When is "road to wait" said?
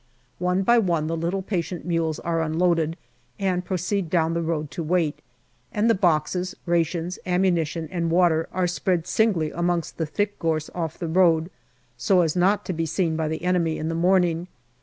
4.41-5.19